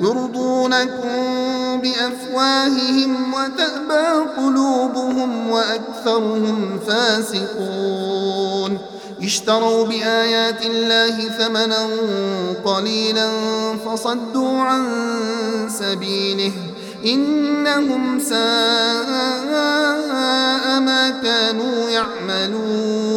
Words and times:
يرضونكم 0.00 1.80
بأفواههم 1.80 3.34
وتأبى 3.34 4.30
قلوبهم 4.36 5.50
وأكثرهم 5.50 6.80
فاسقون. 6.86 8.78
اشتروا 9.22 9.86
بآيات 9.86 10.66
الله 10.66 11.28
ثمنا 11.28 11.88
قليلا 12.64 13.28
فصدوا 13.86 14.60
عن 14.60 14.84
سبيله. 15.78 16.52
إنهم 17.04 18.20
ساء 18.20 18.36
ما 20.80 21.10
كانوا 21.22 21.90
يعملون. 21.90 23.16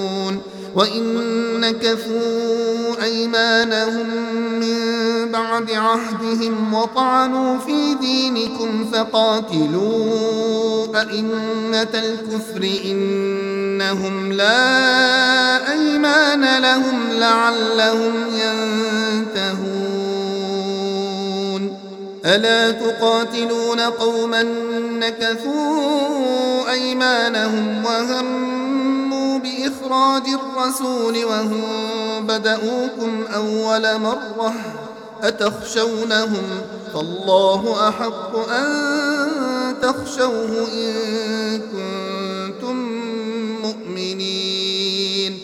وإن 0.75 1.03
نكثوا 1.59 3.03
أيمانهم 3.03 4.07
من 4.59 4.91
بعد 5.31 5.71
عهدهم 5.71 6.73
وطعنوا 6.73 7.59
في 7.59 7.93
دينكم 7.93 8.91
فقاتلوا 8.93 10.21
أئمة 11.01 11.93
الكفر 11.93 12.69
إنهم 12.85 14.33
لا 14.33 15.71
أيمان 15.71 16.61
لهم 16.61 17.09
لعلهم 17.11 18.13
ينتهون 18.33 19.91
ألا 22.25 22.71
تقاتلون 22.71 23.79
قوما 23.79 24.43
نكثوا 24.99 26.71
أيمانهم 26.71 27.85
وهموا 27.85 28.60
بإخراج 29.91 30.23
الرسول 30.27 31.25
وهم 31.25 31.61
بدؤوكم 32.27 33.23
أول 33.35 33.99
مرة 33.99 34.53
أتخشونهم 35.23 36.43
فالله 36.93 37.89
أحق 37.89 38.49
أن 38.49 39.75
تخشوه 39.81 40.67
إن 40.73 40.93
كنتم 41.59 42.75
مؤمنين. 43.61 45.39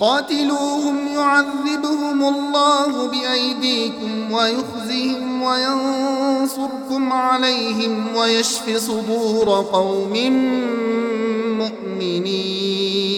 قاتلوهم 0.00 1.08
يعذبهم 1.14 2.28
الله 2.28 3.06
بأيديكم 3.06 4.32
ويخزهم 4.32 5.42
وينصركم 5.42 7.12
عليهم 7.12 8.16
ويشف 8.16 8.76
صدور 8.76 9.66
قوم 9.72 10.12
مؤمنين. 11.58 13.17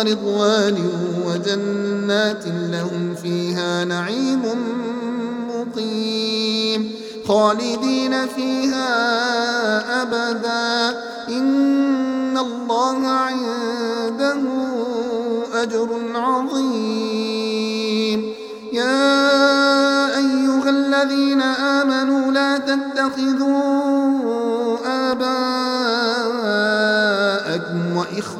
ورضوان 0.00 0.90
وجنات 1.26 2.44
لهم 2.46 3.14
فيها 3.22 3.84
نعيم 3.84 4.42
مقيم. 5.48 6.92
خالدين 7.28 8.26
فيها 8.26 8.92
أبدا. 10.02 10.98
إن 11.28 12.38
الله 12.38 13.08
عنده 13.08 14.40
أجر 15.54 15.88
عظيم. 16.14 17.70
يا 18.72 20.16
أيها 20.16 20.70
الذين 20.70 21.42
آمنوا 21.42 22.32
لا 22.32 22.58
تتخذوا 22.58 23.69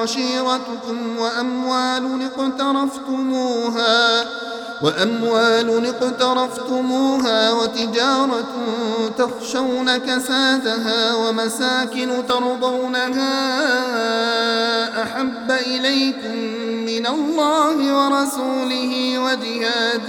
وعشيرتكم 0.00 1.18
وأموال 1.18 2.22
اقترفتموها 2.22 4.24
وأموال 4.82 5.86
اقترفتموها 5.86 7.52
وتجارة 7.52 8.44
تخشون 9.18 9.96
كسادها 9.96 11.14
ومساكن 11.14 12.26
ترضونها 12.28 13.32
أحب 15.02 15.50
إليكم 15.50 16.36
من 16.86 17.06
الله 17.06 17.76
ورسوله 17.96 19.18
وجهاد 19.18 20.06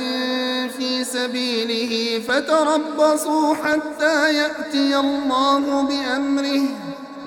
في 0.78 1.04
سبيله 1.04 2.22
فتربصوا 2.28 3.56
حتى 3.56 4.33
يأتي 4.33 5.00
الله 5.00 5.81
بأمره. 5.81 6.64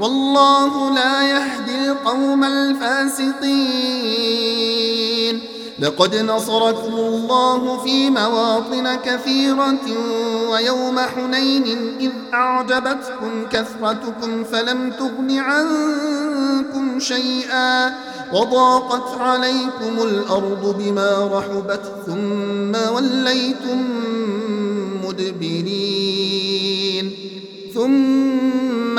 والله 0.01 0.95
لا 0.95 1.29
يهدي 1.29 1.91
القوم 1.91 2.45
الفاسقين. 2.45 3.45
لقد 5.79 6.17
نصركم 6.17 6.95
الله 6.95 7.83
في 7.85 8.11
مواطن 8.11 8.95
كثيرة 8.95 9.81
ويوم 10.51 10.99
حنين 10.99 11.97
إذ 12.01 12.11
أعجبتكم 12.35 13.47
كثرتكم 13.53 14.45
فلم 14.45 14.91
تغن 14.91 15.39
عنكم 15.39 17.01
شيئا. 17.01 17.95
وضاقت 18.33 19.21
عليكم 19.21 20.03
الأرض 20.03 20.77
بما 20.79 21.31
رحبت 21.33 21.83
ثم 22.07 22.75
وليتم 22.95 23.83
مدبرين. 25.05 27.13
ثم 27.75 28.99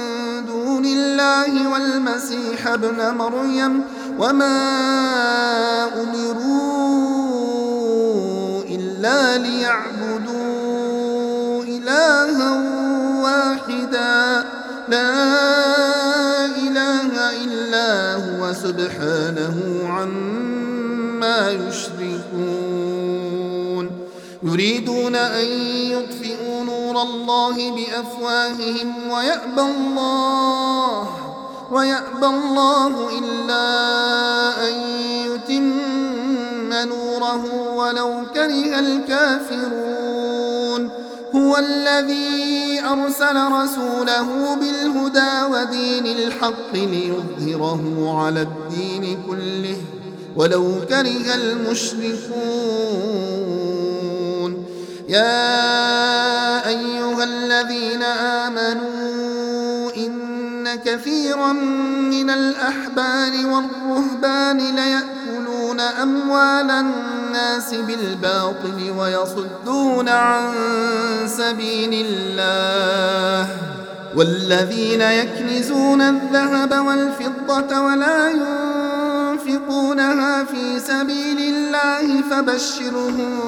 دون 0.71 0.85
الله 0.85 1.67
والمسيح 1.67 2.67
ابن 2.67 3.13
مريم 3.17 3.83
وما 4.19 4.59
أمروا 6.03 6.71
إلا 8.69 9.37
ليعبدوا 9.37 10.43
إلها 11.63 12.51
واحدا. 13.23 14.45
لا 14.87 16.45
إله 16.45 17.11
إلا 17.43 18.15
هو 18.15 18.53
سبحانه 18.53 19.57
عما 19.87 21.51
يشركون. 21.51 23.01
يريدون 24.43 25.15
أن 25.15 25.45
يطفئوا 25.93 26.50
نور 26.91 27.03
الله 27.03 27.71
بأفواههم 27.71 29.09
ويأبى 29.11 29.61
الله 29.61 31.07
ويأبى 31.71 32.25
الله 32.25 33.09
إلا 33.19 33.67
أن 34.67 34.73
يتم 35.25 36.73
نوره 36.73 37.43
ولو 37.75 38.23
كره 38.33 38.79
الكافرون. 38.79 40.01
هو 41.35 41.57
الذي 41.57 42.81
أرسل 42.81 43.37
رسوله 43.51 44.55
بالهدى 44.55 45.43
ودين 45.51 46.05
الحق 46.05 46.73
ليظهره 46.73 47.83
على 48.23 48.41
الدين 48.41 49.23
كله 49.27 49.77
ولو 50.35 50.71
كره 50.89 51.35
المشركون. 51.35 52.91
يا 55.11 56.67
أيها 56.67 57.23
الذين 57.23 58.03
آمنوا 58.03 59.91
إن 59.97 60.75
كثيرا 60.85 61.53
من 62.11 62.29
الأحبار 62.29 63.31
والرهبان 63.45 64.57
ليأكلون 64.57 65.79
أموال 65.79 66.71
الناس 66.71 67.73
بالباطل 67.73 68.93
ويصدون 68.97 70.09
عن 70.09 70.53
سبيل 71.27 72.05
الله 72.07 73.47
والذين 74.15 75.01
يكنزون 75.01 76.01
الذهب 76.01 76.85
والفضة 76.85 77.81
ولا 77.81 78.27
ينفقونها 79.31 80.43
في 80.43 80.79
سبيل 80.79 81.39
الله 81.39 82.21
فبشرهم 82.21 83.39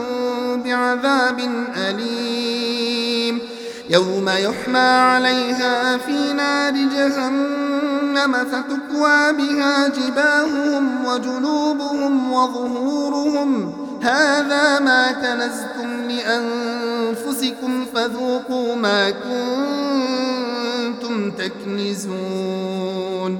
بعذاب 0.64 1.40
أليم. 1.78 3.40
يوم 3.90 4.30
يحمى 4.30 4.80
عليها 4.80 5.98
في 5.98 6.34
نار 6.34 6.74
جهنم 6.74 8.34
فتكوى 8.34 9.34
بها 9.34 9.88
جباههم 9.88 11.06
وجنوبهم 11.06 12.34
وظهورهم. 12.34 13.74
هذا 14.02 14.80
ما 14.80 15.12
كنزتم 15.12 16.10
لأنفسكم 16.10 17.86
فذوقوا 17.96 18.76
ما 18.76 19.10
كنتم 19.10 21.32
تكنزون. 21.32 23.40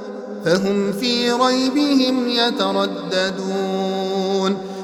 فهم 0.45 0.91
في 0.91 1.31
ريبهم 1.31 2.27
يترددون. 2.27 3.71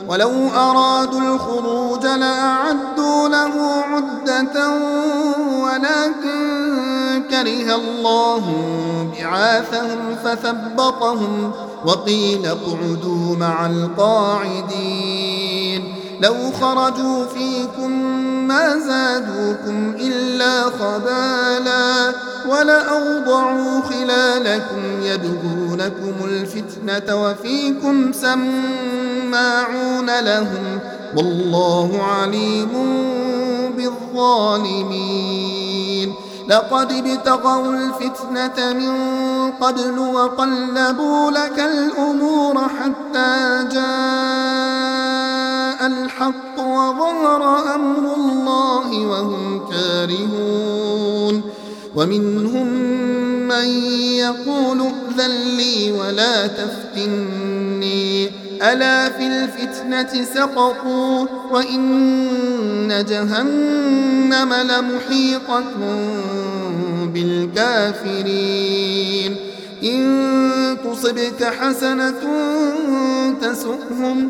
ولو 0.09 0.47
أرادوا 0.55 1.21
الخروج 1.21 2.05
لأعدوا 2.05 3.29
له 3.29 3.53
عدة 3.83 4.69
ولكن 5.63 7.23
كره 7.29 7.75
الله 7.75 8.43
بعاثهم 9.19 10.15
فثبطهم 10.23 11.51
وقيل 11.85 12.45
اقعدوا 12.45 13.35
مع 13.35 13.65
القاعدين. 13.65 15.17
لو 16.21 16.35
خرجوا 16.61 17.25
فيكم 17.25 18.16
ما 18.47 18.77
زادوكم 18.77 19.95
إلا 19.99 20.63
خبالا 20.63 22.13
ولأوضعوا 22.49 23.81
خلالكم 23.81 25.01
يبغونكم 25.01 26.13
الفتنة 26.25 27.15
وفيكم 27.23 28.11
سماعون 28.13 29.39
لهم 30.19 30.79
والله 31.17 32.03
عليم 32.03 32.69
بالظالمين. 33.77 35.27
لقد 36.49 36.91
ابتغوا 36.91 37.73
الفتنة 37.73 38.73
من 38.73 38.93
قبل 39.51 39.99
وقلبوا 39.99 41.31
لك 41.31 41.59
الأمور 41.59 42.55
حتى 42.55 43.63
الحق 45.81 46.59
وظهر 46.59 47.75
أمر 47.75 48.15
الله 48.15 49.07
وهم 49.07 49.65
كارهون 49.71 51.41
ومنهم 51.95 52.67
من 53.47 53.67
يقول 54.25 54.81
ائذن 54.81 55.31
لي 55.57 55.91
ولا 55.91 56.47
تفتني. 56.47 58.29
ألا 58.61 59.09
في 59.09 59.27
الفتنة 59.27 60.23
سقطوا 60.23 61.25
وإن 61.51 63.05
جهنم 63.09 64.53
لمحيطة 64.53 65.63
بالكافرين. 67.13 68.67
إن 69.83 70.77
تصبك 70.83 71.43
حسنة 71.43 72.21
تسؤهم 73.41 74.29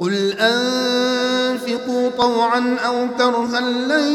قل 0.00 0.32
أنفقوا 0.40 2.10
طوعا 2.18 2.76
أو 2.86 3.06
كرها 3.18 3.60
لن 3.60 4.08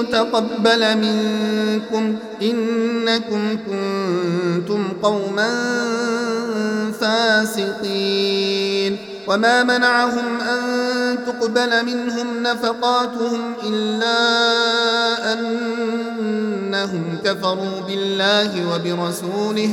يتقبل 0.00 0.96
منكم 0.98 2.16
إنكم 2.42 3.58
كنتم 3.66 4.88
قوما 5.02 5.50
فاسقين 7.00 8.98
وما 9.28 9.62
منعهم 9.62 10.40
أن 10.40 10.60
تقبل 11.26 11.84
منهم 11.86 12.42
نفقاتهم 12.42 13.52
إلا 13.66 14.18
أنهم 15.32 17.18
كفروا 17.24 17.80
بالله 17.88 18.74
وبرسوله 18.74 19.72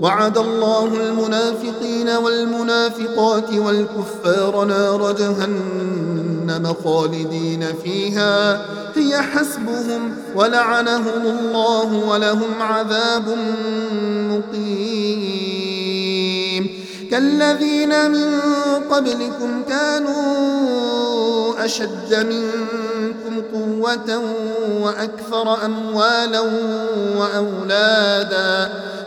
وعد 0.00 0.38
الله 0.38 0.84
المنافقين 0.84 2.08
والمنافقات 2.08 3.52
والكفار 3.52 4.64
نار 4.64 5.12
جهنم 5.12 6.74
خالدين 6.84 7.64
فيها. 7.84 8.62
هي 8.96 9.22
حسبهم 9.22 10.14
ولعنهم 10.36 11.22
الله 11.26 12.08
ولهم 12.08 12.62
عذاب 12.62 13.28
مقيم. 14.30 15.70
كالذين 17.10 18.10
من 18.10 18.40
قبلكم 18.90 19.62
كانوا 19.68 21.64
أشد 21.64 22.14
منكم 22.14 23.42
قوة 23.52 24.20
وأكثر 24.82 25.64
أموالا 25.64 26.40
وأولادا. 27.16 28.70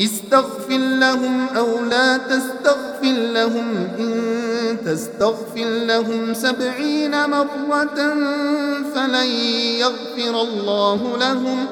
استغفر 0.00 0.78
لهم 0.78 1.46
أو 1.56 1.84
لا 1.84 2.16
تستغفر 2.16 3.02
لهم 3.02 3.88
إن 3.98 4.76
تستغفر 4.86 5.64
لهم 5.64 6.34
سبعين 6.34 7.30
مرة 7.30 8.14
فلن 8.94 9.26
يغفر 9.78 10.42
الله 10.42 11.16
لهم. 11.20 11.66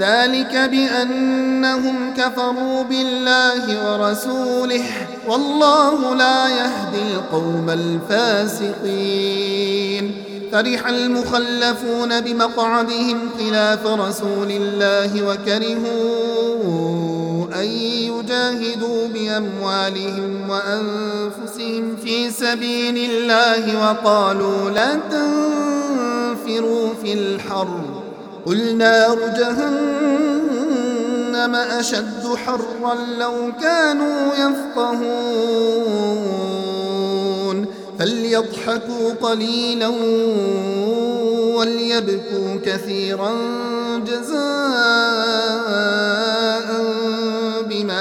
ذلك 0.00 0.56
بأنهم 0.56 2.14
كفروا 2.16 2.82
بالله 2.82 3.92
ورسوله 3.92 4.84
والله 5.28 6.14
لا 6.14 6.48
يهدي 6.48 7.14
القوم 7.14 7.70
الفاسقين. 8.10 10.14
فرح 10.52 10.86
المخلفون 10.86 12.20
بمقعدهم 12.20 13.30
خلاف 13.38 13.86
رسول 13.86 14.50
الله 14.50 15.22
وكرهوا 15.22 17.21
أن 17.54 17.64
يجاهدوا 17.64 19.08
بأموالهم 19.08 20.50
وأنفسهم 20.50 21.96
في 21.96 22.30
سبيل 22.30 23.10
الله 23.10 23.82
وقالوا 23.82 24.70
لا 24.70 24.94
تنفروا 25.10 26.94
في 27.02 27.12
الحر 27.12 27.80
قل 28.46 28.76
نار 28.76 29.18
جهنم 29.38 30.34
أشد 31.54 32.34
حرا 32.46 32.94
لو 33.18 33.52
كانوا 33.62 34.34
يفقهون. 34.34 35.72
فليضحكوا 37.98 39.12
قليلا 39.22 39.88
وليبكوا 41.56 42.56
كثيرا 42.64 43.32
جزاء 44.06 45.72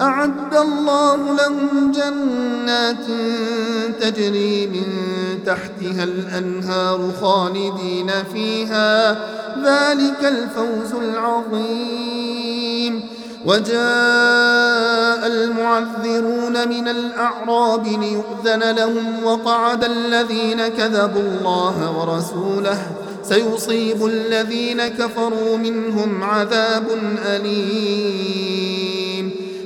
أعد 0.00 0.56
الله 0.56 1.16
لهم 1.16 1.92
جنات 1.92 3.06
تجري 4.00 4.66
من 4.66 4.84
تحتها 5.46 6.04
الأنهار 6.04 7.10
خالدين 7.20 8.10
فيها. 8.32 9.12
ذلك 9.64 10.24
الفوز 10.24 11.02
العظيم. 11.02 13.02
وجاء 13.46 15.26
المعذرون 15.26 16.68
من 16.68 16.88
الأعراب 16.88 17.86
ليؤذن 17.86 18.70
لهم 18.70 19.24
وقعد 19.24 19.84
الذين 19.84 20.68
كذبوا 20.68 21.22
الله 21.22 21.98
ورسوله. 21.98 22.78
سيصيب 23.22 24.06
الذين 24.06 24.88
كفروا 24.88 25.56
منهم 25.56 26.24
عذاب 26.24 26.86
أليم. 27.26 28.99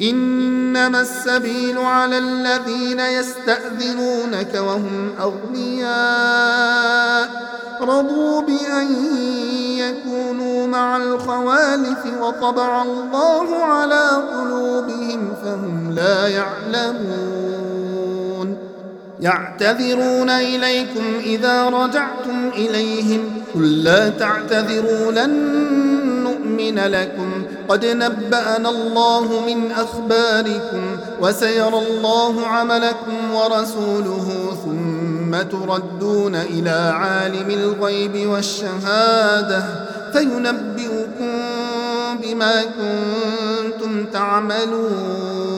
إنما 0.00 1.00
السبيل 1.00 1.78
على 1.78 2.18
الذين 2.18 3.00
يستأذنونك 3.00 4.54
وهم 4.54 5.10
أغنياء. 5.20 6.68
رضوا 7.80 8.40
بأن 8.40 8.92
يكونوا 9.78 10.66
مع 10.66 10.96
الخوالف 10.96 11.98
وطبع 12.20 12.82
الله 12.82 13.56
على 13.56 14.10
قلوبهم 14.32 15.32
فهم 15.44 15.92
لا 15.96 16.28
يعلمون. 16.28 17.18
يعتذرون 19.20 20.30
إليكم 20.30 21.04
إذا 21.20 21.68
رجعتم 21.68 22.48
إليهم. 22.54 23.20
قل 23.54 23.84
لا 23.84 24.08
تعتذروا 24.08 25.12
لن 25.12 25.30
نؤمن 26.24 26.78
لكم. 26.78 27.27
قد 27.68 27.86
نبأنا 27.86 28.70
الله 28.70 29.40
من 29.46 29.72
أخباركم 29.72 30.96
وسيرى 31.20 31.78
الله 31.78 32.46
عملكم 32.46 33.34
ورسوله 33.34 34.56
ثم 34.64 35.42
تردون 35.42 36.34
إلى 36.34 36.70
عالم 36.70 37.50
الغيب 37.50 38.28
والشهادة 38.28 39.64
فينبئكم 40.12 41.32
بما 42.22 42.62
كنتم 42.62 44.04
تعملون. 44.04 45.57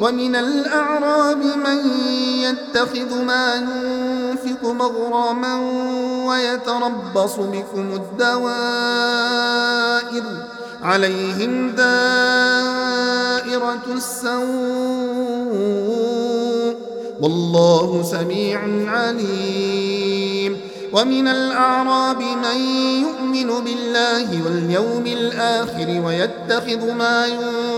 ومن 0.00 0.36
الأعراب 0.36 1.36
من 1.36 1.90
يتخذ 2.42 3.22
ما 3.22 3.54
ينفق 3.54 4.64
مغرما 4.64 5.54
ويتربص 6.26 7.34
بكم 7.36 7.94
الدوائر 7.94 8.38
عليهم 10.82 11.70
دائرة 11.70 11.96
السوء 13.96 14.38
والله 17.20 18.02
سميع 18.02 18.60
عليم 18.86 20.56
ومن 20.92 21.28
الأعراب 21.28 22.22
من 22.22 22.60
يؤمن 23.02 23.64
بالله 23.64 24.44
واليوم 24.44 25.06
الآخر 25.06 26.02
ويتخذ 26.06 26.92
ما 26.92 27.26
ينفق 27.26 27.77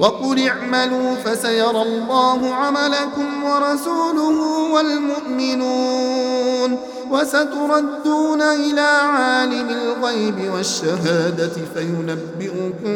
وقل 0.00 0.48
اعملوا 0.48 1.14
فسيرى 1.14 1.82
الله 1.82 2.54
عملكم 2.54 3.44
ورسوله 3.44 4.38
والمؤمنون 4.74 6.78
وستردون 7.10 8.42
إلى 8.42 8.80
عالم 9.02 9.68
الغيب 9.70 10.50
والشهادة 10.54 11.52
فينبئكم 11.74 12.94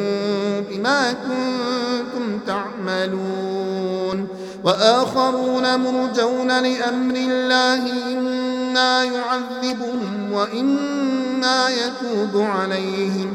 بما 0.71 1.13
كنتم 1.13 2.39
تعملون 2.47 4.29
وآخرون 4.65 5.81
مرجون 5.81 6.49
لأمر 6.49 7.15
الله 7.17 8.13
إنا 8.13 9.05
يعذبهم 9.05 10.33
وإنا 10.33 11.69
يتوب 11.69 12.41
عليهم 12.43 13.35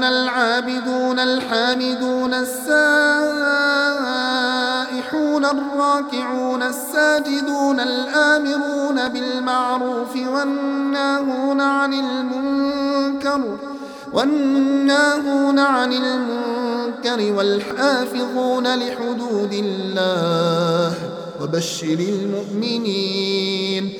التائبون 0.00 0.04
العابدون 0.04 1.18
الحامدون 1.18 2.34
السائحون 2.34 2.74
الراكعون 5.44 6.62
الساجدون 6.62 7.80
الآمرون 7.80 9.08
بالمعروف 9.08 10.16
والناهون 10.16 11.60
عن 11.60 11.94
المنكر 11.94 13.58
والناهون 14.12 15.58
عن 15.58 15.92
المنكر 15.92 17.32
والحافظون 17.32 18.74
لحدود 18.74 19.52
الله 19.52 20.94
وبشر 21.42 21.98
المؤمنين 21.98 23.99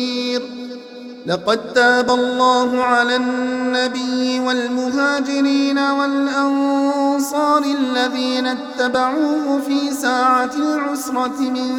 لقد 1.25 1.73
تاب 1.73 2.09
الله 2.11 2.83
على 2.83 3.15
النبي 3.15 4.39
والمهاجرين 4.39 5.77
والأنصار 5.77 7.63
الذين 7.63 8.47
اتبعوه 8.47 9.59
في 9.67 9.91
ساعة 9.91 10.51
العسرة 10.55 11.39
من 11.41 11.69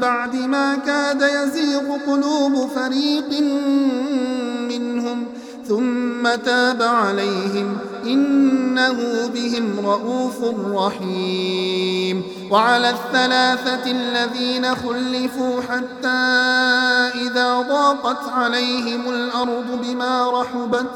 بعد 0.00 0.36
ما 0.36 0.74
كاد 0.86 1.22
يزيغ 1.22 1.96
قلوب 2.06 2.70
فريق 2.74 3.40
منهم 4.68 5.26
ثم 5.68 6.34
تاب 6.44 6.82
عليهم 6.82 7.78
إنه 8.04 9.28
بهم 9.34 9.86
رؤوف 9.86 10.36
رحيم. 10.74 12.22
وعلى 12.50 12.90
الثلاثة 12.90 13.90
الذين 13.90 14.74
خلفوا 14.74 15.60
حتى 15.60 16.08
إذا 17.26 17.60
ضاقت 17.60 18.28
عليهم 18.28 19.08
الأرض 19.08 19.66
بما 19.82 20.40
رحبت 20.40 20.90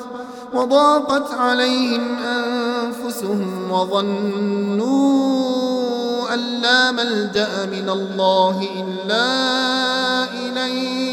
وضاقت 0.55 1.35
عليهم 1.35 2.17
أنفسهم 2.19 3.71
وظنوا 3.71 5.07
أن 6.35 6.39
لا 6.39 6.93
ملجأ 6.93 7.67
من 7.67 7.89
الله 7.89 8.69
إلا 8.77 9.25
إليه. 10.35 11.06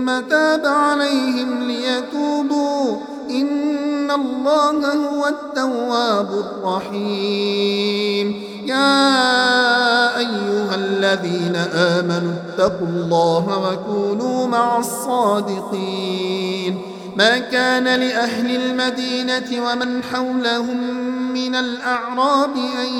ثم 0.00 0.20
تاب 0.20 0.66
عليهم 0.66 1.62
ليتوبوا. 1.62 2.96
إن 3.30 4.10
الله 4.10 4.94
هو 4.94 5.28
التواب 5.28 6.44
الرحيم. 6.64 8.42
يا 8.66 10.16
أيها 10.16 10.74
الذين 10.74 11.56
آمنوا 11.74 12.32
اتقوا 12.32 12.86
الله 12.86 13.68
وكونوا 13.68 14.46
مع 14.46 14.78
الصادقين. 14.78 16.78
ما 17.16 17.38
كان 17.38 17.84
لأهل 17.84 18.56
المدينة 18.56 19.66
ومن 19.66 20.02
حولهم 20.02 20.94
من 21.32 21.54
الأعراب 21.54 22.56
أن 22.56 22.94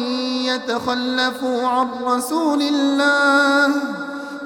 يتخلفوا 0.45 1.67
عن 1.67 1.89
رسول 2.05 2.63
الله. 2.63 3.69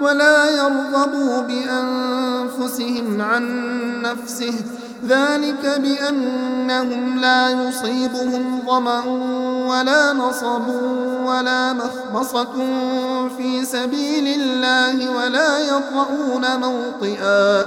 ولا 0.01 0.51
يرغبوا 0.51 1.41
بأنفسهم 1.41 3.23
عن 3.23 3.45
نفسه. 4.03 4.55
ذلك 5.09 5.81
بأنهم 5.81 7.19
لا 7.19 7.51
يصيبهم 7.51 8.63
ظمأ 8.67 9.05
ولا 9.69 10.13
نصب 10.13 10.69
ولا 11.25 11.73
مخمصة 11.73 12.55
في 13.39 13.65
سبيل 13.65 14.41
الله 14.41 15.11
ولا 15.11 15.59
يطعون 15.59 16.61
موطئا. 16.61 17.67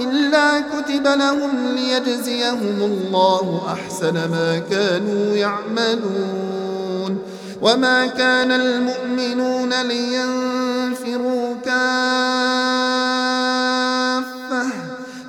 إلا 0.00 0.60
كتب 0.60 1.06
لهم 1.06 1.50
ليجزيهم 1.74 2.82
الله 2.82 3.60
أحسن 3.72 4.14
ما 4.14 4.58
كانوا 4.70 5.36
يعملون 5.36 7.18
وما 7.62 8.06
كان 8.06 8.52
المؤمنون 8.52 9.82
لينفروا 9.82 11.54
كافة 11.64 12.80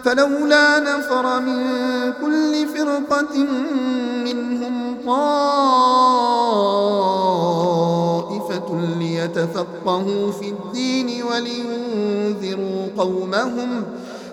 فلولا 0.04 0.80
نفر 0.80 1.40
من 1.40 1.64
كل 2.22 2.68
فرقة 2.78 3.38
منهم 4.26 4.98
طائفة 5.08 6.02
ليتفقهوا 9.00 10.32
في 10.32 10.50
الدين 10.50 11.24
ولينذروا 11.24 12.88
قومهم 12.98 13.84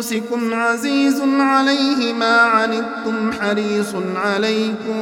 أنفسكم 0.00 0.54
عزيز 0.54 1.20
عليه 1.40 2.12
ما 2.12 2.36
عنتم 2.36 3.32
حريص 3.32 3.94
عليكم 4.16 5.00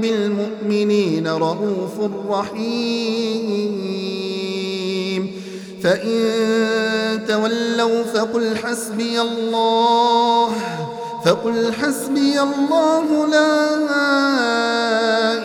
بالمؤمنين 0.00 1.28
رؤوف 1.28 2.10
رحيم. 2.30 3.72
فإن 5.82 7.26
تولوا 7.28 8.02
فقل 8.02 8.56
حسبي 8.56 9.20
الله 9.20 10.48
فقل 11.24 11.72
حسبي 11.72 12.40
الله 12.40 13.26
لا 13.26 13.74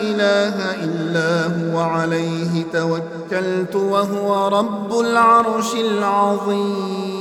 إله 0.00 0.74
إلا 0.84 1.46
هو 1.46 1.78
عليه 1.80 2.64
توكلت 2.72 3.74
وهو 3.74 4.48
رب 4.48 5.00
العرش 5.00 5.74
العظيم. 5.74 7.17